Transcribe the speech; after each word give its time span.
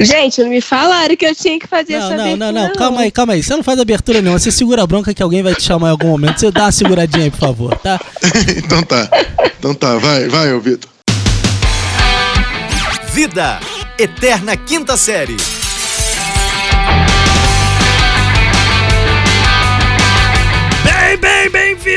Gente, 0.00 0.40
não 0.42 0.48
me 0.48 0.60
falaram 0.60 1.16
que 1.16 1.26
eu 1.26 1.34
tinha 1.34 1.58
que 1.58 1.66
fazer 1.66 1.98
Não, 1.98 2.06
essa 2.06 2.16
não, 2.16 2.24
abertura. 2.24 2.52
não, 2.52 2.68
não, 2.68 2.72
calma 2.74 3.00
aí, 3.00 3.10
calma 3.10 3.32
aí. 3.32 3.42
Você 3.42 3.56
não 3.56 3.64
faz 3.64 3.80
abertura 3.80 4.20
nenhuma. 4.22 4.38
Você 4.38 4.52
segura 4.52 4.82
a 4.84 4.86
bronca 4.86 5.12
que 5.12 5.22
alguém 5.22 5.42
vai 5.42 5.54
te 5.56 5.62
chamar 5.62 5.88
em 5.88 5.90
algum 5.90 6.08
momento. 6.08 6.38
Você 6.38 6.52
dá 6.52 6.64
uma 6.66 6.72
seguradinha 6.72 7.24
aí, 7.24 7.30
por 7.30 7.40
favor, 7.40 7.76
tá? 7.78 8.00
então 8.56 8.82
tá. 8.84 9.10
Então 9.58 9.74
tá, 9.74 9.96
vai, 9.96 10.28
vai, 10.28 10.52
ô 10.52 10.60
Vitor. 10.60 10.88
Vida, 13.12 13.58
Eterna 13.98 14.56
Quinta 14.56 14.96
Série. 14.96 15.36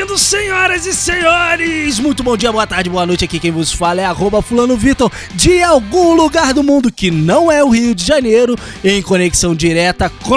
Bem-vindos, 0.02 0.22
senhoras 0.22 0.84
e 0.84 0.92
senhores! 0.92 2.00
Muito 2.00 2.24
bom 2.24 2.36
dia, 2.36 2.50
boa 2.50 2.66
tarde, 2.66 2.90
boa 2.90 3.06
noite. 3.06 3.24
Aqui 3.24 3.38
quem 3.38 3.52
vos 3.52 3.72
fala 3.72 4.00
é 4.00 4.04
arroba 4.04 4.42
fulano 4.42 4.76
Vitor, 4.76 5.12
de 5.32 5.62
algum 5.62 6.14
lugar 6.14 6.52
do 6.52 6.62
mundo 6.62 6.90
que 6.90 7.08
não 7.08 7.52
é 7.52 7.62
o 7.62 7.68
Rio 7.68 7.94
de 7.94 8.04
Janeiro, 8.04 8.56
em 8.82 9.00
conexão 9.00 9.54
direta 9.54 10.10
com... 10.24 10.34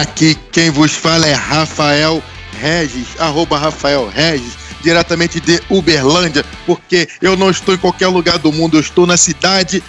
Aqui 0.00 0.36
quem 0.50 0.68
vos 0.68 0.92
fala 0.92 1.26
é 1.26 1.32
Rafael 1.32 2.22
Regis, 2.60 3.18
arroba 3.18 3.56
Rafael 3.56 4.10
Regis, 4.14 4.52
diretamente 4.82 5.40
de 5.40 5.58
Uberlândia, 5.70 6.44
porque 6.66 7.08
eu 7.22 7.36
não 7.36 7.48
estou 7.48 7.74
em 7.74 7.78
qualquer 7.78 8.08
lugar 8.08 8.38
do 8.38 8.52
mundo, 8.52 8.76
eu 8.76 8.80
estou 8.80 9.06
na 9.06 9.16
cidade 9.16 9.82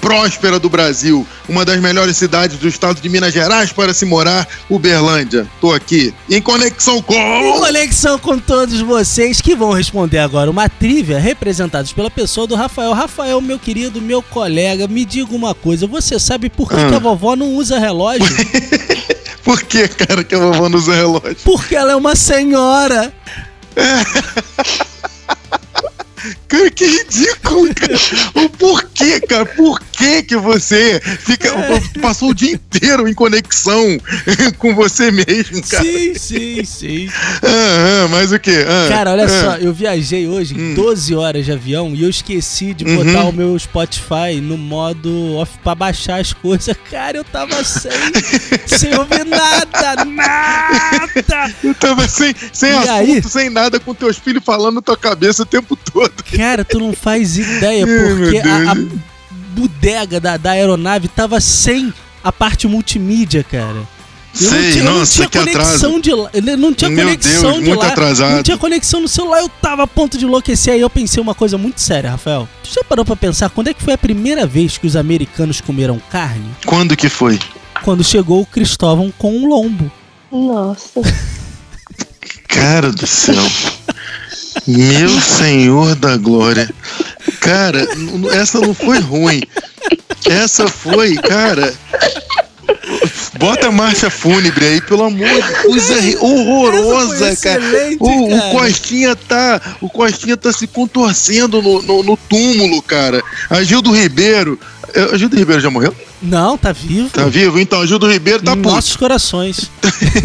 próspera 0.00 0.58
do 0.58 0.68
Brasil, 0.68 1.26
uma 1.48 1.64
das 1.64 1.80
melhores 1.80 2.16
cidades 2.16 2.58
do 2.58 2.68
estado 2.68 3.00
de 3.00 3.08
Minas 3.08 3.32
Gerais 3.32 3.72
para 3.72 3.92
se 3.94 4.04
morar, 4.04 4.46
Uberlândia. 4.68 5.46
Tô 5.60 5.72
aqui 5.72 6.12
em 6.28 6.40
conexão 6.40 6.96
Em 6.98 7.02
com 7.02 7.58
conexão 7.60 8.18
com 8.18 8.38
todos 8.38 8.80
vocês 8.80 9.40
que 9.40 9.54
vão 9.54 9.72
responder 9.72 10.18
agora 10.18 10.50
uma 10.50 10.68
trivia 10.68 11.18
representados 11.18 11.92
pela 11.92 12.10
pessoa 12.10 12.46
do 12.46 12.54
Rafael. 12.54 12.92
Rafael, 12.92 13.40
meu 13.40 13.58
querido, 13.58 14.00
meu 14.00 14.22
colega, 14.22 14.86
me 14.88 15.04
diga 15.04 15.34
uma 15.34 15.54
coisa. 15.54 15.86
Você 15.86 16.18
sabe 16.18 16.48
por 16.48 16.68
que, 16.68 16.76
Ah. 16.76 16.88
que 16.88 16.94
a 16.94 16.98
vovó 16.98 17.36
não 17.36 17.54
usa 17.54 17.78
relógio? 17.78 18.26
Por 19.44 19.62
que, 19.62 19.88
cara, 19.88 20.22
que 20.22 20.34
a 20.34 20.38
vovó 20.38 20.68
não 20.68 20.78
usa 20.78 20.94
relógio? 20.94 21.38
Porque 21.42 21.74
ela 21.74 21.92
é 21.92 21.96
uma 21.96 22.14
senhora. 22.14 23.10
Cara, 26.48 26.70
que 26.70 26.84
ridículo, 26.84 27.74
cara. 27.74 27.94
O 28.34 28.48
porquê, 28.50 28.87
cara? 29.28 29.46
Por 29.46 29.80
que 29.92 30.22
que 30.22 30.36
você 30.36 31.00
fica, 31.20 31.50
passou 32.00 32.30
o 32.30 32.34
dia 32.34 32.52
inteiro 32.52 33.08
em 33.08 33.14
conexão 33.14 33.98
com 34.58 34.74
você 34.74 35.10
mesmo, 35.10 35.62
cara? 35.68 35.84
Sim, 35.84 36.14
sim, 36.14 36.64
sim. 36.64 37.08
Ah, 37.42 38.04
ah, 38.04 38.08
mas 38.10 38.32
o 38.32 38.38
quê? 38.38 38.64
Ah, 38.66 38.88
Cara, 38.88 39.12
olha 39.12 39.24
ah. 39.24 39.28
só, 39.28 39.56
eu 39.56 39.72
viajei 39.72 40.26
hoje 40.26 40.54
Hum. 40.58 40.74
12 40.74 41.14
horas 41.14 41.44
de 41.44 41.52
avião 41.52 41.94
e 41.94 42.02
eu 42.02 42.08
esqueci 42.10 42.72
de 42.74 42.84
Uhum. 42.84 42.96
botar 43.04 43.24
o 43.24 43.32
meu 43.32 43.58
Spotify 43.58 44.40
no 44.40 44.56
modo 44.56 45.34
off 45.36 45.52
pra 45.62 45.74
baixar 45.74 46.20
as 46.20 46.32
coisas. 46.32 46.74
Cara, 46.90 47.18
eu 47.18 47.24
tava 47.24 47.62
sem, 47.64 47.90
sem 48.66 48.94
ouvir 48.96 49.24
nada, 49.26 50.04
nada. 50.04 51.54
Eu 51.62 51.74
tava 51.74 52.06
sem, 52.08 52.34
sem 52.52 52.70
E 52.70 52.74
assunto, 52.74 52.90
aí? 52.90 53.22
sem 53.22 53.50
nada, 53.50 53.78
com 53.80 53.94
teus 53.94 54.16
filhos 54.18 54.42
falando 54.44 54.76
na 54.76 54.82
tua 54.82 54.96
cabeça 54.96 55.42
o 55.42 55.46
tempo 55.46 55.76
todo. 55.76 56.12
Cara, 56.36 56.64
tu 56.64 56.78
não 56.78 56.92
faz 56.92 57.36
ideia, 57.36 57.86
porque 57.86 58.38
a, 58.38 58.72
a. 58.72 58.74
bodega 59.58 60.20
da, 60.20 60.36
da 60.36 60.52
aeronave 60.52 61.08
tava 61.08 61.40
sem 61.40 61.92
a 62.22 62.30
parte 62.32 62.66
multimídia, 62.68 63.42
cara. 63.44 63.76
Eu 64.40 64.42
não 64.42 64.50
Sei, 64.50 64.70
tinha, 64.72 64.84
eu 64.84 64.90
não 64.92 64.98
nossa, 65.00 65.12
tinha 65.14 65.28
conexão 65.28 65.64
atraso. 65.96 66.00
de 66.02 66.12
lá. 66.14 66.30
ele 66.34 66.56
Não 66.56 66.72
tinha 66.72 66.90
Meu 66.90 67.04
conexão 67.06 67.42
Deus, 67.42 67.54
de 67.54 67.68
muito 67.70 67.80
lá. 67.80 67.88
atrasado. 67.88 68.34
Não 68.36 68.42
tinha 68.42 68.58
conexão 68.58 69.00
no 69.00 69.08
celular, 69.08 69.40
eu 69.40 69.48
tava 69.48 69.82
a 69.82 69.86
ponto 69.86 70.16
de 70.16 70.24
enlouquecer. 70.26 70.74
Aí 70.74 70.80
eu 70.80 70.90
pensei 70.90 71.20
uma 71.20 71.34
coisa 71.34 71.58
muito 71.58 71.80
séria, 71.80 72.10
Rafael. 72.10 72.48
Tu 72.62 72.72
já 72.74 72.84
parou 72.84 73.04
pra 73.04 73.16
pensar 73.16 73.48
quando 73.50 73.68
é 73.68 73.74
que 73.74 73.82
foi 73.82 73.94
a 73.94 73.98
primeira 73.98 74.46
vez 74.46 74.78
que 74.78 74.86
os 74.86 74.94
americanos 74.94 75.60
comeram 75.60 76.00
carne? 76.10 76.44
Quando 76.66 76.94
que 76.96 77.08
foi? 77.08 77.38
Quando 77.82 78.04
chegou 78.04 78.42
o 78.42 78.46
Cristóvão 78.46 79.12
com 79.18 79.34
um 79.36 79.48
lombo. 79.48 79.90
Nossa. 80.30 81.00
Cara 82.48 82.92
do 82.92 83.06
céu. 83.06 83.42
Meu 84.66 85.08
Senhor 85.20 85.94
da 85.96 86.16
Glória. 86.16 86.68
Cara, 87.48 87.88
essa 88.34 88.60
não 88.60 88.74
foi 88.74 88.98
ruim. 88.98 89.40
Essa 90.28 90.68
foi, 90.68 91.14
cara. 91.14 91.72
Bota 93.38 93.68
a 93.68 93.72
marcha 93.72 94.10
fúnebre 94.10 94.66
aí, 94.66 94.80
pelo 94.82 95.04
amor 95.04 95.26
de 95.26 95.62
coisa 95.62 95.94
horrorosa, 96.20 97.34
cara. 97.36 97.62
O, 97.98 98.26
o 98.26 98.38
cara. 98.38 98.50
Costinha 98.50 99.16
tá. 99.16 99.62
O 99.80 99.88
Costinha 99.88 100.36
tá 100.36 100.52
se 100.52 100.66
contorcendo 100.66 101.62
no, 101.62 101.80
no, 101.80 102.02
no 102.02 102.16
túmulo, 102.18 102.82
cara. 102.82 103.22
A 103.48 103.62
Gildo 103.62 103.92
Ribeiro. 103.92 104.60
Eh, 104.94 105.08
A 105.12 105.16
Gildo 105.16 105.36
Ribeiro 105.36 105.60
já 105.60 105.70
morreu? 105.70 105.94
Não, 106.22 106.56
tá 106.58 106.72
vivo. 106.72 107.08
Tá 107.10 107.24
vivo? 107.26 107.58
Então, 107.60 107.86
Gildo 107.86 108.10
Ribeiro 108.10 108.42
tá 108.42 108.52
em 108.52 108.56
puto. 108.56 108.74
nossos 108.74 108.96
corações. 108.96 109.70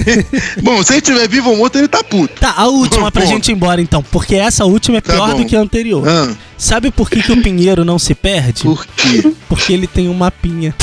Bom, 0.61 0.81
se 0.83 0.93
ele 0.93 0.99
estiver 0.99 1.27
vivo 1.27 1.49
ou 1.49 1.57
morto, 1.57 1.77
ele 1.77 1.87
tá 1.87 2.03
puto. 2.03 2.33
Tá, 2.39 2.53
a 2.57 2.67
última 2.67 3.11
pra 3.11 3.23
Bom. 3.23 3.29
gente 3.29 3.49
ir 3.49 3.53
embora 3.53 3.81
então, 3.81 4.03
porque 4.11 4.35
essa 4.35 4.65
última 4.65 4.97
é 4.97 5.01
Tá 5.01 5.13
pior 5.13 5.31
bom. 5.31 5.37
do 5.37 5.45
que 5.45 5.55
a 5.55 5.59
anterior. 5.59 6.07
Ah, 6.07 6.33
Sabe 6.57 6.91
por 6.91 7.09
que, 7.09 7.21
que 7.21 7.31
o 7.31 7.41
pinheiro 7.41 7.83
não 7.85 7.99
se 7.99 8.15
perde? 8.15 8.63
por 8.63 8.85
quê? 8.85 9.33
Porque 9.49 9.73
ele 9.73 9.87
tem 9.87 10.07
um 10.09 10.13
mapinha. 10.13 10.73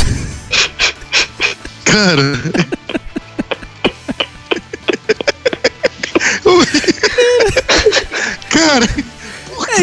Cara. 1.84 2.40
Cara, 8.50 8.84
É 8.86 9.19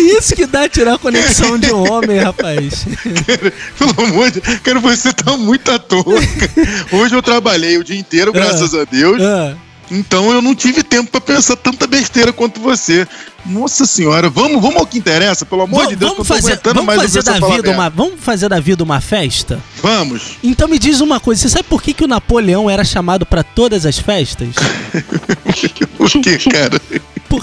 isso 0.07 0.35
que 0.35 0.45
dá 0.45 0.67
tirar 0.69 0.95
a 0.95 0.97
conexão 0.97 1.57
de 1.57 1.71
um 1.73 1.91
homem, 1.91 2.19
rapaz. 2.19 2.85
pelo 3.77 4.07
amor 4.07 4.31
de 4.31 4.41
Cara, 4.41 4.79
você 4.79 5.13
tá 5.13 5.35
muito 5.37 5.71
à 5.71 5.79
toa. 5.79 6.03
cara. 6.03 6.85
Hoje 6.91 7.15
eu 7.15 7.21
trabalhei 7.21 7.77
o 7.77 7.83
dia 7.83 7.97
inteiro, 7.99 8.31
graças 8.31 8.73
a 8.73 8.83
Deus. 8.83 9.21
Ah, 9.21 9.55
Então 9.89 10.31
eu 10.31 10.41
não 10.41 10.53
tive 10.53 10.83
tempo 10.83 11.09
pra 11.11 11.21
pensar 11.21 11.55
tanta 11.55 11.87
besteira 11.87 12.33
quanto 12.33 12.59
você. 12.59 13.07
Nossa 13.45 13.85
senhora, 13.85 14.29
vamos, 14.29 14.61
vamos 14.61 14.75
ao 14.77 14.85
que 14.85 14.97
interessa, 14.97 15.45
pelo 15.45 15.61
amor 15.61 15.77
vamos 15.77 15.89
de 15.89 15.95
Deus, 15.95 16.11
vamos 16.11 16.27
fazer, 16.27 16.59
vamos 16.61 16.95
fazer 16.95 17.23
da 17.23 17.39
vida 17.39 17.71
uma, 17.71 17.89
vamos 17.89 18.19
fazer 18.19 18.49
da 18.49 18.59
vida 18.59 18.83
uma 18.83 18.99
festa? 18.99 19.57
Vamos. 19.81 20.37
Então 20.43 20.67
me 20.67 20.77
diz 20.77 20.99
uma 20.99 21.17
coisa, 21.19 21.41
você 21.41 21.49
sabe 21.49 21.63
por 21.63 21.81
que, 21.81 21.93
que 21.93 22.03
o 22.03 22.07
Napoleão 22.07 22.69
era 22.69 22.83
chamado 22.83 23.25
pra 23.25 23.43
todas 23.43 23.85
as 23.85 23.97
festas? 23.97 24.49
O 25.99 26.07
que, 26.21 26.37
cara? 26.51 26.79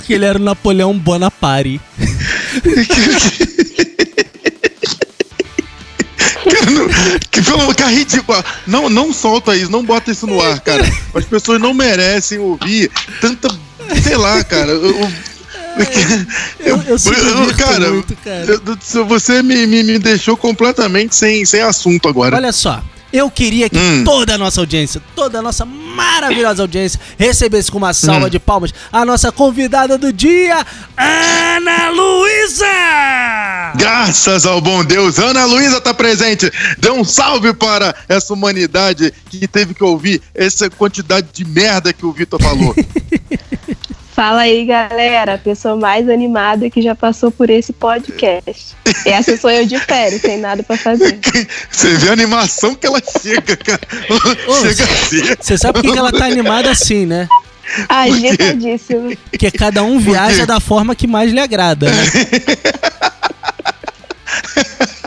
Porque 0.04 0.12
ele 0.12 0.26
era 0.26 0.38
o 0.38 0.42
Napoleão 0.42 0.96
Bonaparte. 0.98 1.80
Cara, 6.44 6.70
não, 6.70 6.88
que 7.30 7.42
pelo 7.42 7.88
ridículo. 7.90 8.44
Não, 8.66 8.90
não 8.90 9.12
solta 9.12 9.56
isso, 9.56 9.70
não 9.70 9.82
bota 9.84 10.10
isso 10.10 10.26
no 10.26 10.40
ar, 10.40 10.60
cara. 10.60 10.84
As 11.14 11.24
pessoas 11.24 11.60
não 11.60 11.72
merecem 11.72 12.38
ouvir 12.38 12.90
tanta. 13.20 13.48
Sei 14.02 14.16
lá, 14.16 14.42
cara. 14.44 14.70
Eu, 14.72 14.84
eu- 14.90 15.10
Eu, 16.60 16.82
eu 16.86 16.96
divirto 16.96 17.56
cara, 17.56 17.90
muito, 17.90 18.14
cara. 18.16 18.44
eu- 18.94 19.04
você 19.06 19.42
me, 19.42 19.66
me, 19.66 19.82
me 19.82 19.98
deixou 19.98 20.36
completamente 20.36 21.16
sem, 21.16 21.44
sem 21.44 21.62
assunto 21.62 22.08
agora. 22.08 22.36
Olha 22.36 22.52
só, 22.52 22.80
eu 23.12 23.28
queria 23.30 23.68
que 23.68 23.76
Hum. 23.76 24.04
toda 24.04 24.34
a 24.34 24.38
nossa 24.38 24.60
audiência, 24.60 25.02
toda 25.16 25.40
a 25.40 25.42
nossa 25.42 25.64
maravilhosa 25.94 26.62
audiência, 26.62 27.00
recebesse 27.18 27.70
com 27.70 27.78
uma 27.78 27.92
salva 27.94 28.26
Hum. 28.26 28.30
de 28.30 28.38
palmas 28.38 28.72
a 28.92 29.04
nossa 29.04 29.30
convidada 29.32 29.96
do 29.96 30.12
dia, 30.12 30.64
Ana 30.96 31.90
Luísa! 31.90 32.66
Graças 33.76 34.46
ao 34.46 34.60
bom 34.60 34.84
Deus, 34.84 35.18
Ana 35.18 35.44
Luísa 35.44 35.80
tá 35.80 35.92
presente. 35.94 36.50
Dê 36.78 36.90
um 36.90 37.04
salve 37.04 37.52
para 37.54 37.94
essa 38.08 38.32
humanidade 38.32 39.12
que 39.28 39.46
teve 39.48 39.74
que 39.74 39.82
ouvir 39.84 40.22
essa 40.34 40.68
quantidade 40.70 41.28
de 41.32 41.44
merda 41.44 41.92
que 41.92 42.06
o 42.06 42.12
Vitor 42.12 42.40
falou. 42.42 42.74
Fala 44.14 44.42
aí, 44.42 44.64
galera. 44.64 45.34
A 45.34 45.38
pessoa 45.38 45.74
mais 45.74 46.08
animada 46.08 46.70
que 46.70 46.80
já 46.80 46.94
passou 46.94 47.32
por 47.32 47.50
esse 47.50 47.72
podcast. 47.72 48.76
Essa 49.04 49.36
sou 49.36 49.50
eu 49.50 49.66
de 49.66 49.76
férias, 49.78 50.20
sem 50.20 50.38
nada 50.38 50.62
pra 50.62 50.76
fazer. 50.76 51.18
Você 51.68 51.94
vê 51.96 52.10
a 52.10 52.12
animação 52.12 52.76
que 52.76 52.86
ela 52.86 53.02
chega, 53.20 53.56
cara. 53.56 53.80
Ô, 54.46 54.54
chega 54.60 54.84
a 54.84 54.86
ser. 54.86 55.38
Você 55.40 55.58
sabe 55.58 55.82
por 55.82 55.92
que 55.92 55.98
ela 55.98 56.12
tá 56.12 56.26
animada 56.26 56.70
assim, 56.70 57.06
né? 57.06 57.28
Agitadíssimo. 57.88 59.16
Porque 59.30 59.50
cada 59.50 59.82
um 59.82 59.98
viaja 59.98 60.46
da 60.46 60.60
forma 60.60 60.94
que 60.94 61.08
mais 61.08 61.32
lhe 61.32 61.40
agrada, 61.40 61.90
né? 61.90 62.02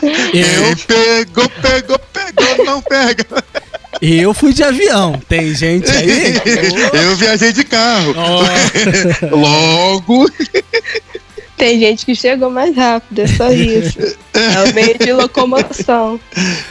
Ei, 0.02 0.42
Eu, 0.42 0.76
pegou, 0.86 1.48
pegou, 1.48 1.98
pegou, 1.98 2.64
não 2.64 2.82
pega. 2.82 3.24
Eu 4.00 4.32
fui 4.34 4.52
de 4.52 4.62
avião. 4.62 5.20
Tem 5.28 5.54
gente 5.54 5.90
aí? 5.90 6.34
Eu 6.92 7.16
viajei 7.16 7.52
de 7.52 7.64
carro. 7.64 8.14
Ó, 8.16 8.42
Logo, 9.36 10.30
Tem 11.56 11.80
gente 11.80 12.06
que 12.06 12.14
chegou 12.14 12.50
mais 12.50 12.74
rápido, 12.76 13.20
é 13.20 13.26
só 13.26 13.50
isso. 13.50 13.98
É 14.32 14.70
o 14.70 14.74
meio 14.74 14.96
de 14.96 15.12
locomoção. 15.12 16.20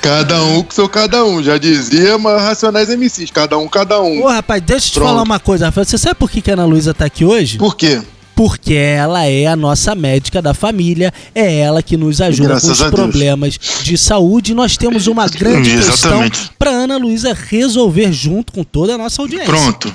cada 0.02 0.42
um 0.44 0.64
com 0.64 0.72
seu 0.72 0.88
cada 0.88 1.26
um. 1.26 1.44
Já 1.44 1.58
dizia 1.58 2.18
mas 2.18 2.42
Racionais 2.42 2.88
MCs, 2.90 3.30
cada 3.32 3.58
um, 3.58 3.68
cada 3.68 4.02
um. 4.02 4.24
Ô, 4.24 4.28
rapaz, 4.28 4.62
deixa 4.62 4.88
eu 4.88 4.92
te 4.92 4.94
Pronto. 4.94 5.10
falar 5.10 5.24
uma 5.24 5.40
coisa, 5.40 5.66
Rafael. 5.66 5.86
Você 5.86 5.98
sabe 5.98 6.16
por 6.16 6.32
que, 6.32 6.42
que 6.42 6.50
a 6.50 6.54
Ana 6.54 6.66
Luísa 6.66 6.94
tá 6.94 7.04
aqui 7.06 7.26
hoje? 7.26 7.58
Por 7.58 7.76
quê? 7.76 8.02
Porque 8.38 8.76
ela 8.76 9.26
é 9.26 9.48
a 9.48 9.56
nossa 9.56 9.96
médica 9.96 10.44
da 10.44 10.54
família, 10.54 11.12
é 11.34 11.58
ela 11.60 11.82
que 11.82 11.98
nos 11.98 12.22
ajuda 12.22 12.50
Graças 12.50 12.68
com 12.68 12.72
os 12.74 12.78
Deus. 12.80 12.92
problemas 12.92 13.60
de 13.82 13.98
saúde. 13.98 14.54
Nós 14.54 14.78
temos 14.78 15.08
uma 15.08 15.28
grande 15.28 15.76
questão 15.76 16.22
para 16.60 16.70
Ana 16.70 16.98
Luísa 16.98 17.34
resolver 17.34 18.12
junto 18.14 18.54
com 18.54 18.64
toda 18.64 18.94
a 18.94 18.98
nossa 18.98 19.24
audiência. 19.24 19.48
Pronto. 19.48 19.92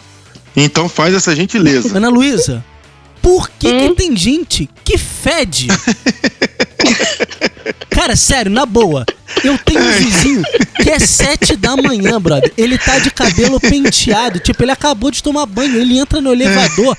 Então 0.56 0.88
faz 0.88 1.14
essa 1.14 1.36
gentileza. 1.36 1.96
Ana 1.96 2.08
Luísa, 2.08 2.64
por 3.22 3.48
que, 3.48 3.68
que 3.72 3.84
Hum? 3.90 3.94
tem 3.94 4.16
gente 4.16 4.68
que 4.84 4.98
fede? 4.98 5.68
Cara, 7.90 8.16
sério, 8.16 8.50
na 8.50 8.66
boa. 8.66 9.04
Eu 9.44 9.56
tenho 9.58 9.80
um 9.80 9.92
vizinho 9.92 10.42
que 10.82 10.90
é 10.90 10.98
sete 10.98 11.56
da 11.56 11.76
manhã, 11.76 12.20
brother. 12.20 12.52
Ele 12.56 12.76
tá 12.76 12.98
de 12.98 13.10
cabelo 13.10 13.60
penteado. 13.60 14.40
Tipo, 14.40 14.64
ele 14.64 14.72
acabou 14.72 15.10
de 15.10 15.22
tomar 15.22 15.46
banho. 15.46 15.76
Ele 15.80 15.98
entra 15.98 16.20
no 16.20 16.32
elevador. 16.32 16.96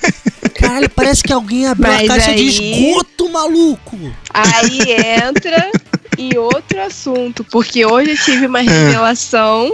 Caralho, 0.66 0.90
parece 0.90 1.22
que 1.22 1.32
alguém 1.32 1.66
abriu 1.66 1.90
a 1.92 1.96
Mas 1.96 2.06
caixa 2.08 2.32
de 2.34 2.40
aí- 2.42 2.46
esgoto, 2.90 3.28
maluco. 3.30 3.98
Aí 4.32 4.78
entra 5.26 5.70
em 6.18 6.36
outro 6.38 6.80
assunto, 6.80 7.44
porque 7.44 7.84
hoje 7.84 8.10
eu 8.12 8.18
tive 8.18 8.46
uma 8.46 8.60
revelação 8.60 9.72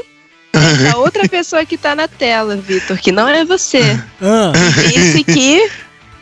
da 0.53 0.97
outra 0.99 1.29
pessoa 1.29 1.65
que 1.65 1.77
tá 1.77 1.95
na 1.95 2.09
tela, 2.09 2.57
Vitor, 2.57 2.99
que 2.99 3.13
não 3.13 3.29
é 3.29 3.45
você. 3.45 3.99
Ah, 4.21 4.53
Disse 4.89 5.23
que 5.25 5.71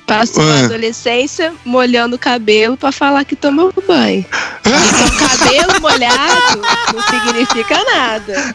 passou 0.06 0.42
a 0.42 0.54
Ah. 0.54 0.64
adolescência 0.64 1.52
molhando 1.64 2.16
o 2.16 2.18
cabelo 2.18 2.76
pra 2.76 2.90
falar 2.92 3.24
que 3.24 3.36
tomou 3.36 3.72
banho. 3.86 4.24
Então, 4.64 5.28
cabelo 5.28 5.80
molhado 5.80 6.60
não 6.94 7.02
significa 7.24 7.82
nada. 7.84 8.54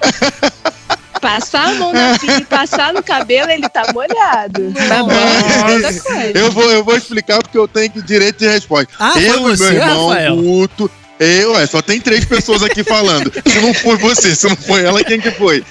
Passar 1.24 1.70
a 1.70 1.74
mão 1.76 1.94
na 1.94 2.20
pia 2.20 2.38
e 2.38 2.46
passar 2.46 2.94
no 2.94 3.02
cabelo, 3.02 3.50
ele 3.50 3.68
tá 3.70 3.84
molhado. 3.94 4.74
Tá 4.74 5.04
bom, 5.04 5.12
é 5.12 5.74
outra 5.74 5.94
coisa. 6.02 6.38
Eu 6.38 6.52
vou, 6.52 6.70
eu 6.70 6.84
vou 6.84 6.98
explicar 6.98 7.42
porque 7.42 7.58
eu 7.58 7.68
tenho 7.68 7.90
que- 7.90 8.02
direito 8.02 8.40
de 8.40 8.48
resposta. 8.48 8.90
Ah, 9.00 9.14
foi 9.14 9.28
eu 9.30 9.36
e 9.36 9.40
você, 9.40 9.64
meu 9.72 9.74
irmão, 9.82 10.08
Rafael? 10.10 10.36
Guto. 10.36 10.92
Eu, 11.20 11.54
ué, 11.54 11.66
só 11.68 11.82
tem 11.82 12.02
três 12.02 12.26
pessoas 12.26 12.62
aqui 12.64 12.84
falando. 12.84 13.32
Se 13.48 13.60
não 13.62 13.74
foi 13.74 13.96
você, 13.98 14.36
se 14.36 14.50
não 14.50 14.58
foi 14.58 14.84
ela, 14.84 15.02
quem 15.04 15.22
que 15.22 15.32
foi? 15.32 15.64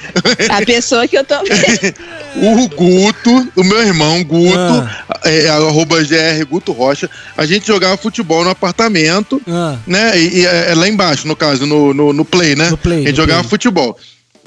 A 0.49 0.65
pessoa 0.65 1.07
que 1.07 1.19
eu 1.19 1.25
tô 1.25 1.35
O 2.37 2.69
Guto, 2.69 3.53
o 3.57 3.63
meu 3.65 3.83
irmão 3.83 4.23
Guto, 4.25 4.57
Ah. 4.57 5.05
é, 5.25 5.49
arroba 5.51 6.01
GR 6.03 6.47
Guto 6.49 6.73
Rocha, 6.73 7.11
a 7.37 7.45
gente 7.45 7.67
jogava 7.67 7.97
futebol 7.99 8.43
no 8.45 8.51
apartamento, 8.51 9.43
ah, 9.47 9.77
né? 9.87 10.19
E, 10.19 10.39
e 10.41 10.47
é, 10.47 10.71
é 10.71 10.75
lá 10.75 10.89
embaixo, 10.89 11.29
no 11.29 11.37
caso, 11.37 11.67
no, 11.67 11.93
no, 11.93 12.13
no 12.15 12.25
play, 12.25 12.57
né? 12.57 12.71
No 12.71 12.79
play, 12.79 12.99
A 13.01 13.07
gente 13.09 13.11
no 13.11 13.17
jogava 13.17 13.41
play. 13.41 13.51
futebol. 13.51 13.99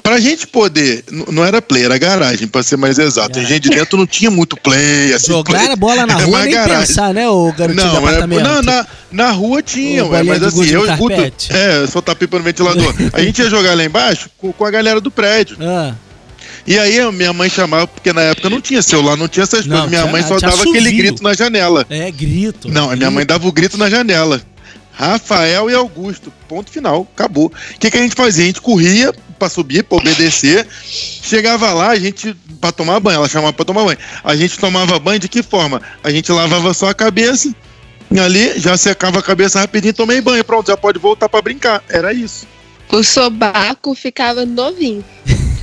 Pra 0.06 0.20
gente 0.20 0.46
poder, 0.46 1.02
não 1.32 1.44
era 1.44 1.60
play, 1.60 1.84
era 1.84 1.98
garagem, 1.98 2.46
pra 2.46 2.62
ser 2.62 2.76
mais 2.76 2.96
exato. 2.98 3.38
A 3.38 3.42
gente 3.42 3.68
de 3.68 3.70
dentro 3.70 3.98
não 3.98 4.06
tinha 4.06 4.30
muito 4.30 4.56
play, 4.56 5.12
assim. 5.12 5.32
jogar 5.32 5.58
play. 5.58 5.72
a 5.72 5.76
bola 5.76 6.06
na 6.06 6.14
Era 6.14 6.24
rua 6.24 6.42
nem 6.44 6.54
garagem. 6.54 6.86
pensar, 6.86 7.12
né, 7.12 7.28
o 7.28 7.52
garotinho 7.52 7.84
do 7.86 7.92
Não, 7.92 7.94
é, 7.94 7.98
apartamento? 7.98 8.42
não 8.44 8.62
na, 8.62 8.86
na 9.10 9.30
rua 9.32 9.60
tinha, 9.62 10.04
ué, 10.06 10.22
mas 10.22 10.42
assim, 10.42 10.66
eu 10.68 10.86
e 10.86 10.96
Guto, 10.96 11.14
carpete. 11.16 11.52
é, 11.52 11.86
soltar 11.88 12.14
pipa 12.14 12.38
no 12.38 12.44
ventilador. 12.44 12.94
A 13.12 13.20
gente 13.20 13.40
ia 13.42 13.50
jogar 13.50 13.76
lá 13.76 13.84
embaixo 13.84 14.30
com, 14.38 14.52
com 14.52 14.64
a 14.64 14.70
galera 14.70 15.00
do 15.00 15.10
prédio. 15.10 15.56
Ah, 15.60 15.92
E 16.66 16.78
aí 16.78 17.00
a 17.00 17.10
minha 17.10 17.32
mãe 17.32 17.50
chamava, 17.50 17.86
porque 17.88 18.12
na 18.12 18.22
época 18.22 18.48
não 18.48 18.60
tinha 18.60 18.82
celular, 18.82 19.16
não 19.16 19.26
tinha 19.26 19.42
essas 19.42 19.66
Não, 19.66 19.72
coisas. 19.76 19.90
Minha 19.90 20.02
tinha 20.02 20.12
mãe 20.12 20.22
só 20.22 20.38
dava 20.38 20.62
aquele 20.62 20.92
grito 20.92 21.20
na 21.22 21.34
janela. 21.34 21.84
é 21.90 22.08
grito. 22.12 22.68
Não, 22.68 22.90
a 22.92 22.94
minha 22.96 23.10
mãe 23.10 23.26
dava 23.26 23.46
o 23.48 23.50
grito 23.52 23.76
na 23.76 23.90
janela. 23.90 24.40
Rafael 24.92 25.68
e 25.68 25.74
Augusto. 25.74 26.32
Ponto 26.48 26.70
final. 26.70 27.06
Acabou. 27.14 27.46
O 27.46 27.78
que, 27.78 27.90
que 27.90 27.98
a 27.98 28.00
gente 28.00 28.14
fazia? 28.14 28.44
A 28.44 28.46
gente 28.46 28.60
corria 28.62 29.12
pra 29.36 29.48
subir, 29.48 29.84
pra 29.84 29.98
obedecer. 29.98 30.66
Chegava 30.82 31.72
lá, 31.72 31.90
a 31.90 31.98
gente. 31.98 32.34
pra 32.60 32.72
tomar 32.72 32.98
banho. 33.00 33.16
Ela 33.16 33.28
chamava 33.28 33.52
pra 33.52 33.64
tomar 33.64 33.84
banho. 33.84 33.98
A 34.24 34.34
gente 34.34 34.58
tomava 34.58 34.98
banho 34.98 35.18
de 35.18 35.28
que 35.28 35.42
forma? 35.42 35.80
A 36.02 36.10
gente 36.10 36.30
lavava 36.32 36.74
só 36.74 36.88
a 36.88 36.94
cabeça. 36.94 37.54
Ali, 38.10 38.58
já 38.58 38.76
secava 38.76 39.18
a 39.18 39.22
cabeça 39.22 39.60
rapidinho, 39.60 39.94
tomei 39.94 40.20
banho. 40.20 40.44
Pronto, 40.44 40.68
já 40.68 40.76
pode 40.76 40.98
voltar 40.98 41.28
pra 41.28 41.42
brincar. 41.42 41.82
Era 41.88 42.12
isso. 42.12 42.46
O 42.88 43.02
sobaco 43.02 43.94
ficava 43.94 44.46
novinho. 44.46 45.04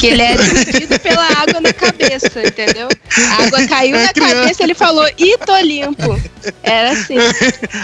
Que 0.03 0.07
ele 0.07 0.21
é 0.21 0.35
dividido 0.35 0.99
pela 0.99 1.25
água 1.25 1.61
na 1.61 1.71
cabeça, 1.71 2.41
entendeu? 2.45 2.89
A 3.17 3.43
água 3.43 3.65
caiu 3.67 3.95
É 3.95 4.05
na 4.07 4.13
criança. 4.13 4.35
cabeça 4.35 4.63
ele 4.63 4.73
falou, 4.75 5.07
ih, 5.17 5.37
tô 5.45 5.57
limpo. 5.59 6.21
Era 6.61 6.91
assim. 6.91 7.15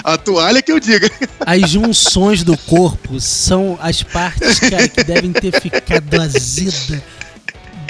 A 0.03 0.17
toalha 0.17 0.61
que 0.61 0.71
eu 0.71 0.79
diga. 0.79 1.09
As 1.45 1.69
junções 1.69 2.43
do 2.43 2.57
corpo 2.57 3.19
são 3.21 3.79
as 3.81 4.03
partes, 4.03 4.59
cara, 4.59 4.87
que 4.89 5.01
devem 5.03 5.31
ter 5.31 5.61
ficado 5.61 6.21
azeda, 6.21 7.01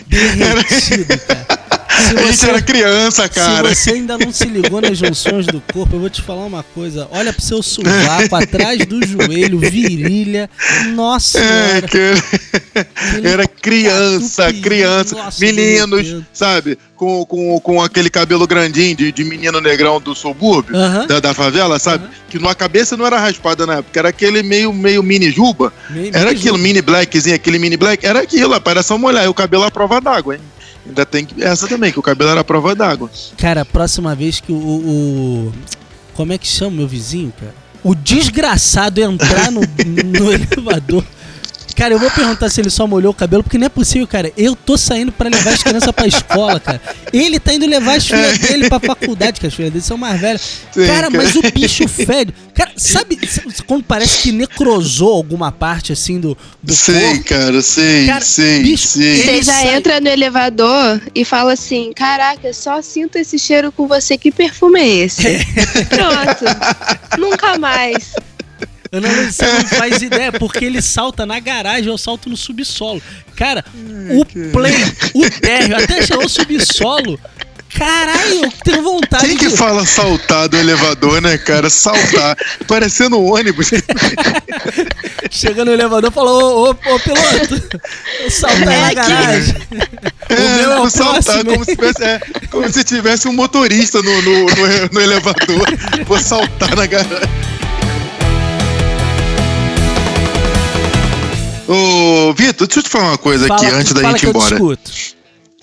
derretido, 0.07 1.17
cara. 1.19 1.59
Se 1.99 2.17
A 2.17 2.21
gente 2.23 2.37
você, 2.37 2.49
era 2.49 2.61
criança, 2.61 3.29
cara. 3.29 3.75
se 3.75 3.75
você 3.83 3.91
ainda 3.91 4.17
não 4.17 4.31
se 4.31 4.45
ligou 4.45 4.81
nas 4.81 4.97
junções 4.97 5.45
do 5.45 5.61
corpo, 5.73 5.95
eu 5.95 5.99
vou 5.99 6.09
te 6.09 6.21
falar 6.21 6.45
uma 6.45 6.63
coisa. 6.63 7.07
Olha 7.11 7.31
pro 7.33 7.41
seu 7.41 7.61
sovaco, 7.61 8.35
atrás 8.35 8.85
do 8.85 9.05
joelho, 9.05 9.59
virilha. 9.59 10.49
Nossa 10.95 11.39
É, 11.39 11.81
que 11.81 12.13
era 13.23 13.47
criança, 13.47 14.51
criança, 14.53 15.15
nossa, 15.15 15.39
meninos, 15.43 16.23
sabe? 16.33 16.77
Com, 16.95 17.25
com, 17.25 17.59
com 17.59 17.81
aquele 17.81 18.09
cabelo 18.09 18.45
grandinho 18.45 18.95
de, 18.95 19.11
de 19.11 19.23
menino 19.23 19.61
negrão 19.61 19.99
do 20.01 20.13
subúrbio, 20.13 20.75
Aham. 20.75 21.07
da, 21.07 21.19
da 21.19 21.33
favela, 21.33 21.79
sabe? 21.79 22.07
Que 22.29 22.37
na 22.39 22.53
cabeça 22.53 22.97
não 22.97 23.05
era 23.05 23.19
raspada 23.19 23.65
na 23.65 23.75
época, 23.77 23.99
era 23.99 24.09
aquele 24.09 24.43
meio, 24.43 24.73
meio 24.73 25.01
mini 25.01 25.31
juba. 25.31 25.71
Meio- 25.89 26.09
Era 26.09 26.25
meio 26.25 26.37
aquilo, 26.37 26.57
mini 26.57 26.81
blackzinho, 26.81 27.35
aquele 27.35 27.59
mini 27.59 27.77
black, 27.77 28.05
era 28.05 28.19
aquilo, 28.21 28.51
rapaz, 28.53 28.75
era 28.77 28.83
só 28.83 28.97
molhar. 28.97 29.23
E 29.25 29.27
o 29.27 29.33
cabelo 29.33 29.63
à 29.63 29.71
prova 29.71 30.01
d'água, 30.01 30.35
hein? 30.35 30.41
Ainda 30.89 31.05
tem 31.05 31.23
que- 31.25 31.41
essa 31.41 31.67
também, 31.67 31.91
que 31.91 31.99
o 31.99 32.03
cabelo 32.03 32.31
era 32.31 32.43
prova 32.43 32.75
d'água. 32.75 33.09
Cara, 33.37 33.63
próxima 33.63 34.13
vez 34.15 34.39
que 34.41 34.51
o, 34.51 34.55
o- 34.55 35.53
Como 36.13 36.33
é 36.33 36.37
que 36.37 36.47
chama 36.47 36.71
meu 36.77 36.87
vizinho, 36.87 37.31
cara? 37.39 37.53
O 37.81 37.95
desgraçado 37.95 38.99
entrar 38.99 39.49
no, 39.51 39.61
no 39.61 40.31
elevador. 40.33 41.03
Cara, 41.79 41.93
eu 41.93 41.99
vou 41.99 42.11
perguntar 42.11 42.49
se 42.49 42.59
ele 42.61 42.69
só 42.69 42.85
molhou 42.85 43.11
o 43.11 43.15
cabelo, 43.15 43.41
porque 43.41 43.57
não 43.57 43.65
é 43.65 43.69
possível, 43.69 44.05
cara. 44.05 44.31
Eu 44.37 44.55
tô 44.55 44.77
saindo 44.77 45.11
pra 45.11 45.29
levar 45.29 45.53
as 45.53 45.63
crianças 45.63 45.91
pra 45.91 46.05
escola, 46.05 46.59
cara. 46.59 46.81
Ele 47.13 47.39
tá 47.39 47.53
indo 47.53 47.65
levar 47.65 47.95
as 47.95 48.05
filhas 48.05 48.37
dele 48.37 48.67
pra 48.69 48.79
faculdade, 48.79 49.39
que 49.39 49.47
as 49.47 49.53
filhas 49.53 49.71
dele 49.71 49.83
são 49.83 49.97
mais 49.97 50.19
velhas. 50.19 50.41
Sim, 50.71 50.85
cara, 50.85 51.09
cara. 51.09 51.09
mas 51.11 51.35
o 51.35 51.41
bicho 51.53 51.87
fede. 51.87 52.33
Cara, 52.53 52.71
sabe, 52.75 53.17
sabe 53.27 53.53
quando 53.65 53.83
parece 53.83 54.17
que 54.21 54.31
necrosou 54.33 55.13
alguma 55.13 55.49
parte 55.51 55.93
assim 55.93 56.19
do, 56.19 56.37
do 56.61 56.73
sei, 56.73 56.99
corpo? 57.01 57.23
cara, 57.23 57.61
sei, 57.61 58.05
Cara, 58.05 58.21
sei, 58.21 58.61
bicho, 58.61 58.87
sei. 58.89 59.07
ele- 59.21 59.23
Você 59.23 59.43
já 59.43 59.53
sai- 59.53 59.75
entra 59.75 60.01
no 60.01 60.09
elevador 60.09 61.01
e 61.15 61.23
fala 61.23 61.53
assim: 61.53 61.93
Caraca, 61.95 62.51
só 62.53 62.81
sinto 62.81 63.15
esse 63.15 63.39
cheiro 63.39 63.71
com 63.71 63.87
você. 63.87 64.17
Que 64.17 64.29
perfume 64.31 64.81
é 64.81 64.87
esse? 65.05 65.23
Pronto. 65.87 66.45
Nunca 67.17 67.57
mais. 67.57 68.13
Ana 68.91 69.07
Luísa, 69.07 69.31
você 69.31 69.45
não 69.45 69.65
faz 69.67 70.01
ideia, 70.01 70.31
porque 70.31 70.65
ele 70.65 70.81
salta 70.81 71.25
na 71.25 71.39
garagem, 71.39 71.87
eu 71.89 71.97
salto 71.97 72.27
no 72.29 72.35
subsolo. 72.37 73.01
Cara, 73.35 73.63
o 74.11 74.25
play, 74.51 74.75
o 75.13 75.29
térreo, 75.29 75.77
até 75.77 76.01
chegar 76.01 76.23
ao 76.23 76.29
subsolo. 76.29 77.19
Caralho, 77.77 78.45
eu 78.45 78.51
tenho 78.63 78.81
vontade 78.81 79.27
Quem 79.27 79.37
que 79.37 79.47
de. 79.47 79.55
fala 79.55 79.85
saltar 79.85 80.47
do 80.49 80.57
elevador, 80.57 81.21
né, 81.21 81.37
cara? 81.37 81.69
Saltar. 81.69 82.35
Parecendo 82.67 83.19
um 83.19 83.31
ônibus. 83.31 83.69
Chega 85.29 85.63
no 85.63 85.71
elevador 85.71 86.09
e 86.09 86.13
fala: 86.13 86.31
Ô, 86.31 86.63
ô, 86.65 86.69
ô, 86.71 86.99
piloto, 86.99 87.79
eu 88.21 88.31
saltar 88.31 88.65
na 88.65 88.85
aqui. 88.87 88.95
garagem. 88.95 89.55
o 90.31 90.57
meu 90.57 90.71
é 90.71 90.79
o 90.79 90.89
saltar, 90.89 91.45
como 91.45 91.63
se, 91.63 91.75
tivesse, 91.75 92.03
é, 92.03 92.19
como 92.49 92.73
se 92.73 92.83
tivesse 92.83 93.27
um 93.27 93.33
motorista 93.33 94.01
no, 94.01 94.21
no, 94.23 94.39
no- 94.45 94.89
no 94.91 95.01
elevador. 95.01 95.67
Vou 96.07 96.19
saltar 96.19 96.75
na 96.75 96.87
garagem. 96.87 97.29
Ô, 101.71 102.33
Vitor, 102.33 102.65
deixa 102.67 102.79
eu 102.79 102.83
te 102.83 102.89
falar 102.89 103.09
uma 103.09 103.17
coisa 103.17 103.45
aqui 103.53 103.65
Fala- 103.65 103.77
antes 103.77 103.93
da 103.93 104.01
gente 104.09 104.23
ir 104.23 104.25
eu 104.25 104.29
embora. 104.31 104.49
discuto. 104.55 104.91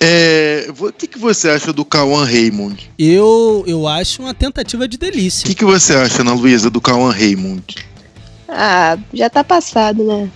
É, 0.01 0.69
O 0.79 0.93
que, 0.93 1.07
que 1.09 1.19
você 1.19 1.49
acha 1.49 1.73
do 1.73 1.85
Cauã 1.85 2.25
Raymond? 2.25 2.89
Eu, 2.99 3.65
eu 3.67 3.89
acho 3.89 4.23
uma 4.23 4.33
tentativa 4.35 4.87
de 4.87 4.97
O 4.97 5.01
delícia. 5.01 5.47
que, 5.47 5.55
que 5.55 5.65
você 5.65 5.95
acha, 5.95 6.21
Ana 6.23 6.33
Luísa, 6.35 6.71
do 6.71 6.81
Cauã 6.81 7.11
Raymond? 7.11 7.65
Ah, 8.49 8.97
já 9.13 9.29
tá 9.29 9.43
passado, 9.43 10.05
né? 10.05 10.29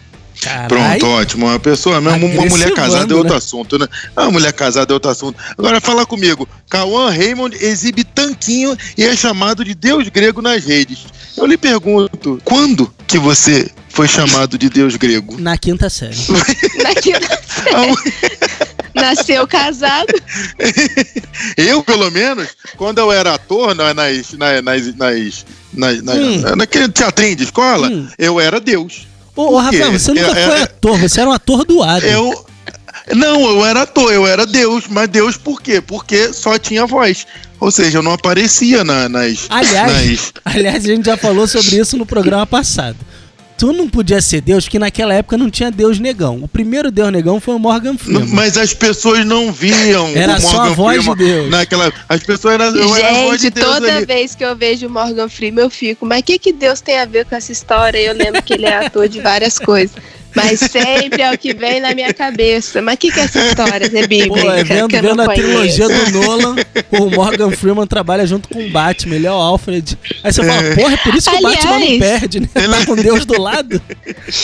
Caralho. 0.42 0.68
Pronto, 0.98 1.06
ótimo. 1.06 1.46
Uma 1.46 1.60
pessoa, 1.60 1.98
uma, 2.00 2.14
uma 2.16 2.46
mulher 2.46 2.72
casada 2.72 3.12
é 3.12 3.16
outro 3.16 3.32
né? 3.32 3.36
assunto, 3.38 3.78
né? 3.78 3.86
Uma 4.16 4.30
mulher 4.30 4.52
casada 4.54 4.92
é 4.92 4.94
outro 4.94 5.10
assunto. 5.10 5.38
Agora 5.56 5.80
fala 5.80 6.06
comigo. 6.06 6.48
Cauã 6.68 7.10
Raymond 7.10 7.54
exibe 7.60 8.02
tanquinho 8.02 8.76
e 8.96 9.04
é 9.04 9.14
chamado 9.14 9.62
de 9.64 9.74
Deus 9.74 10.08
grego 10.08 10.40
nas 10.40 10.64
redes. 10.64 11.00
Eu 11.36 11.44
lhe 11.46 11.58
pergunto, 11.58 12.40
quando 12.44 12.92
que 13.06 13.18
você 13.18 13.70
foi 13.90 14.08
chamado 14.08 14.56
de 14.56 14.68
Deus 14.70 14.96
grego? 14.96 15.38
Na 15.38 15.56
quinta 15.58 15.90
série. 15.90 16.16
Daqui 16.82 17.12
nasceu 18.94 19.46
casado. 19.46 20.12
Eu, 21.56 21.82
pelo 21.82 22.10
menos, 22.10 22.48
quando 22.76 22.98
eu 22.98 23.10
era 23.10 23.34
ator 23.34 23.74
na- 23.74 23.94
nas, 23.94 24.32
na- 24.32 24.60
nas, 24.62 24.94
nas, 24.96 25.44
nas, 25.72 26.02
nas- 26.02 26.16
Hum. 26.18 26.42
naquele 26.56 26.88
teatrinho 26.88 27.36
de 27.36 27.44
escola, 27.44 27.88
Hum. 27.88 28.06
eu 28.18 28.38
era 28.40 28.60
Deus. 28.60 29.06
Ô, 29.34 29.54
ô? 29.54 29.58
Rafael, 29.58 29.92
você 29.92 30.12
nunca 30.12 30.38
É- 30.38 30.44
foi 30.48 30.58
é- 30.58 30.62
ator, 30.62 30.98
você 30.98 31.20
era 31.20 31.30
um 31.30 31.32
ator 31.32 31.64
doado. 31.64 32.04
Eu. 32.04 32.46
Não, 33.14 33.40
eu 33.48 33.64
era 33.64 33.82
ator, 33.82 34.12
eu 34.12 34.26
era 34.26 34.44
Deus. 34.46 34.84
Mas 34.88 35.08
Deus 35.08 35.36
por 35.36 35.62
quê? 35.62 35.80
Porque 35.80 36.32
só 36.32 36.58
tinha 36.58 36.86
voz. 36.86 37.26
Ou 37.58 37.70
seja, 37.70 37.98
eu 37.98 38.02
não 38.02 38.12
aparecia 38.12 38.84
na- 38.84 39.08
nas. 39.08 39.46
Aliás, 39.48 39.92
nas- 40.10 40.32
aliás, 40.44 40.84
a 40.84 40.88
gente 40.88 41.06
já 41.06 41.16
falou 41.16 41.46
sobre 41.46 41.76
isso 41.76 41.96
no 41.96 42.04
programa 42.04 42.46
passado. 42.46 42.96
Tu 43.60 43.74
não 43.74 43.90
podia 43.90 44.22
ser 44.22 44.40
Deus, 44.40 44.64
porque 44.64 44.78
naquela 44.78 45.12
época 45.12 45.36
não 45.36 45.50
tinha 45.50 45.70
Deus 45.70 45.98
negão. 45.98 46.42
O 46.42 46.48
primeiro 46.48 46.90
Deus 46.90 47.12
negão 47.12 47.38
foi 47.38 47.54
o 47.54 47.58
Morgan 47.58 47.98
Freeman. 47.98 48.26
Mas 48.28 48.56
as 48.56 48.72
pessoas 48.72 49.22
não 49.26 49.52
viam 49.52 50.08
Era 50.16 50.38
o 50.38 50.40
só 50.40 50.52
Morgan 50.56 50.70
a 50.70 50.74
voz 50.74 51.04
de 51.04 51.14
Deus. 51.16 51.50
Naquela, 51.50 51.92
as 52.08 52.22
pessoas 52.22 52.54
eram. 52.54 52.74
eu 52.74 52.96
era 52.96 53.10
a 53.10 53.22
voz 53.24 53.38
de 53.38 53.48
Gente, 53.48 53.54
Deus 53.56 53.66
toda 53.66 53.96
ali. 53.96 54.06
vez 54.06 54.34
que 54.34 54.42
eu 54.42 54.56
vejo 54.56 54.86
o 54.86 54.90
Morgan 54.90 55.28
Freeman, 55.28 55.64
eu 55.64 55.68
fico, 55.68 56.06
mas 56.06 56.20
o 56.20 56.22
que, 56.22 56.38
que 56.38 56.54
Deus 56.54 56.80
tem 56.80 56.98
a 57.00 57.04
ver 57.04 57.26
com 57.26 57.36
essa 57.36 57.52
história? 57.52 57.98
Eu 57.98 58.14
lembro 58.14 58.42
que 58.42 58.54
ele 58.54 58.64
é 58.64 58.86
ator 58.86 59.06
de 59.06 59.20
várias 59.20 59.58
coisas. 59.58 59.94
Mas 60.34 60.60
sempre 60.60 61.22
é 61.22 61.32
o 61.32 61.38
que 61.38 61.52
vem 61.54 61.80
na 61.80 61.94
minha 61.94 62.12
cabeça. 62.14 62.80
Mas 62.82 62.94
o 62.94 62.98
que, 62.98 63.10
que 63.10 63.20
é 63.20 63.24
essa 63.24 63.40
história? 63.46 63.86
É 63.86 63.88
Pô, 64.02 64.08
bíblica? 64.08 64.40
é 64.52 64.64
vendo, 64.64 64.88
que 64.88 64.96
eu 64.96 65.02
vendo 65.02 65.16
não 65.16 65.24
a 65.24 65.26
conheço. 65.26 65.46
trilogia 65.48 65.88
do 65.88 66.10
Nolan, 66.12 66.56
o 66.90 67.10
Morgan 67.10 67.50
Freeman 67.50 67.86
trabalha 67.86 68.26
junto 68.26 68.48
com 68.48 68.58
o 68.64 68.70
Batman, 68.70 69.16
ele 69.16 69.26
é 69.26 69.30
o 69.32 69.34
Alfred. 69.34 69.98
Aí 70.22 70.32
você 70.32 70.44
fala, 70.44 70.74
porra, 70.74 70.94
é 70.94 70.96
por 70.98 71.14
isso 71.14 71.30
que 71.30 71.36
o 71.36 71.40
Batman 71.42 71.70
não 71.70 71.76
Aliás- 71.76 71.98
perde, 71.98 72.40
né? 72.40 72.48
Ele- 72.54 72.68
Tá 72.70 72.86
com 72.86 72.94
Deus 72.96 73.24
do 73.26 73.40
lado. 73.40 73.80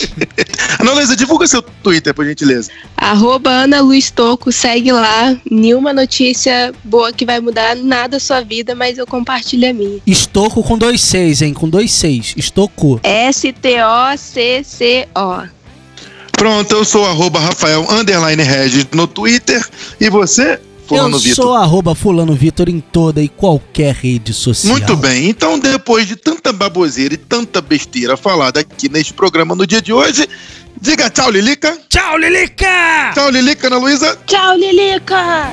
Analisa, 0.78 1.14
divulga 1.16 1.46
seu 1.46 1.62
Twitter, 1.62 2.12
por 2.14 2.24
gentileza. 2.26 2.70
Arroba 2.96 3.50
Ana 3.50 3.80
Luiz 3.80 4.10
Toco, 4.10 4.50
segue 4.52 4.90
lá. 4.92 5.36
Nenhuma 5.50 5.92
notícia 5.92 6.72
boa 6.84 7.12
que 7.12 7.24
vai 7.24 7.40
mudar 7.40 7.74
nada 7.76 8.16
a 8.16 8.20
sua 8.20 8.40
vida, 8.40 8.74
mas 8.74 8.98
eu 8.98 9.06
compartilho 9.06 9.68
a 9.70 9.72
minha. 9.72 9.98
Estoco 10.06 10.62
com 10.62 10.76
dois 10.76 11.00
seis, 11.00 11.40
hein? 11.42 11.54
Com 11.54 11.68
dois 11.68 11.92
seis. 11.92 12.34
Estocou. 12.36 13.00
S-T-O-C-C-O. 14.16 15.55
Pronto, 16.36 16.70
eu 16.74 16.84
sou 16.84 17.06
arroba 17.06 17.40
Rafael 17.40 17.86
Underline 17.90 18.42
Regis 18.42 18.86
no 18.92 19.06
Twitter. 19.06 19.66
E 20.00 20.10
você, 20.10 20.60
Fulano 20.86 21.16
Eu 21.16 21.20
Vitor? 21.20 21.44
sou 21.44 21.54
arroba 21.54 21.94
fulano 21.94 22.34
Vitor 22.34 22.68
em 22.68 22.78
toda 22.80 23.22
e 23.22 23.28
qualquer 23.28 23.94
rede 23.94 24.32
social. 24.32 24.72
Muito 24.72 24.96
bem, 24.96 25.28
então 25.28 25.58
depois 25.58 26.06
de 26.06 26.14
tanta 26.14 26.52
baboseira 26.52 27.14
e 27.14 27.16
tanta 27.16 27.60
besteira 27.60 28.16
falada 28.16 28.60
aqui 28.60 28.88
neste 28.88 29.12
programa 29.12 29.54
no 29.54 29.66
dia 29.66 29.80
de 29.82 29.92
hoje, 29.92 30.28
diga 30.80 31.10
tchau, 31.10 31.30
Lilica. 31.30 31.76
Tchau, 31.88 32.18
Lilica! 32.18 33.12
Tchau, 33.14 33.30
Lilica, 33.30 33.66
Ana 33.66 33.78
Luísa. 33.78 34.16
Tchau, 34.26 34.56
Lilica! 34.56 35.52